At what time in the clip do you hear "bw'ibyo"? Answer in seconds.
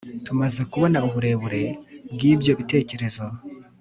2.13-2.51